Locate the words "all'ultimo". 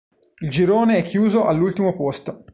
1.45-1.95